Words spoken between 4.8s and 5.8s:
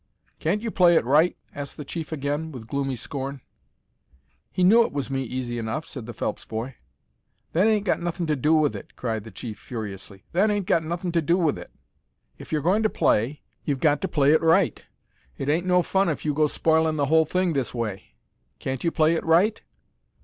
it was me easy